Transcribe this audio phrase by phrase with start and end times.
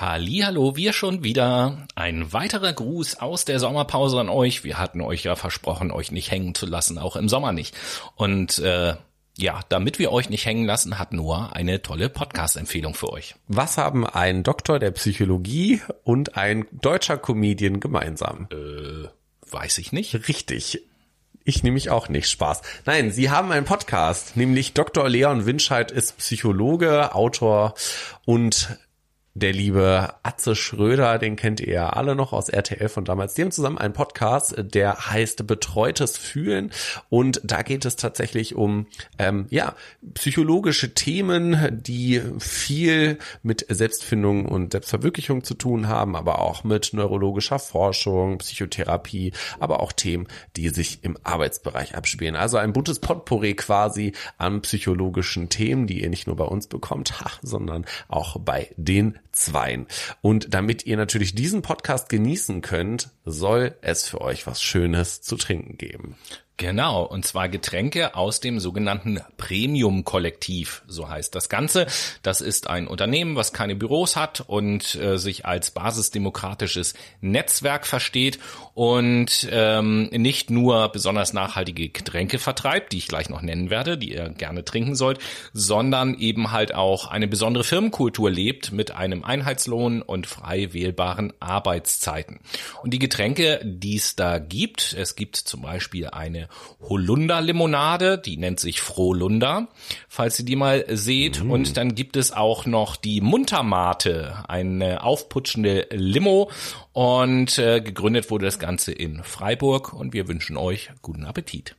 [0.00, 1.88] Hallo, wir schon wieder.
[1.96, 4.62] Ein weiterer Gruß aus der Sommerpause an euch.
[4.62, 7.74] Wir hatten euch ja versprochen, euch nicht hängen zu lassen, auch im Sommer nicht.
[8.14, 8.94] Und äh,
[9.36, 13.34] ja, damit wir euch nicht hängen lassen, hat Noah eine tolle Podcast-Empfehlung für euch.
[13.48, 18.46] Was haben ein Doktor der Psychologie und ein deutscher Comedian gemeinsam?
[18.52, 19.08] Äh,
[19.50, 20.28] weiß ich nicht.
[20.28, 20.80] Richtig.
[21.42, 22.62] Ich nehme mich auch nicht Spaß.
[22.84, 25.08] Nein, sie haben einen Podcast, nämlich Dr.
[25.08, 27.74] Leon Winscheid ist Psychologe, Autor
[28.24, 28.78] und
[29.38, 33.38] der liebe Atze Schröder, den kennt ihr ja alle noch aus RTL von damals.
[33.38, 36.72] Haben zusammen einen Podcast, der heißt Betreutes Fühlen.
[37.08, 38.86] Und da geht es tatsächlich um
[39.18, 39.74] ähm, ja
[40.14, 47.58] psychologische Themen, die viel mit Selbstfindung und Selbstverwirklichung zu tun haben, aber auch mit neurologischer
[47.58, 50.26] Forschung, Psychotherapie, aber auch Themen,
[50.56, 52.34] die sich im Arbeitsbereich abspielen.
[52.36, 57.14] Also ein buntes Potpourri quasi an psychologischen Themen, die ihr nicht nur bei uns bekommt,
[57.42, 59.86] sondern auch bei den Zweien.
[60.20, 65.36] Und damit ihr natürlich diesen Podcast genießen könnt, soll es für euch was Schönes zu
[65.36, 66.16] trinken geben.
[66.58, 71.86] Genau, und zwar Getränke aus dem sogenannten Premium-Kollektiv, so heißt das Ganze.
[72.24, 78.40] Das ist ein Unternehmen, was keine Büros hat und äh, sich als basisdemokratisches Netzwerk versteht
[78.74, 84.14] und ähm, nicht nur besonders nachhaltige Getränke vertreibt, die ich gleich noch nennen werde, die
[84.14, 85.20] ihr gerne trinken sollt,
[85.52, 92.40] sondern eben halt auch eine besondere Firmenkultur lebt mit einem Einheitslohn und frei wählbaren Arbeitszeiten.
[92.82, 96.47] Und die Getränke, die es da gibt, es gibt zum Beispiel eine
[96.80, 99.68] Holunder-Limonade, die nennt sich Frohlunder,
[100.08, 101.44] falls ihr die mal seht.
[101.44, 101.50] Mm.
[101.50, 106.50] Und dann gibt es auch noch die Muntermate, eine aufputschende Limo.
[106.92, 111.76] Und äh, gegründet wurde das Ganze in Freiburg und wir wünschen euch guten Appetit.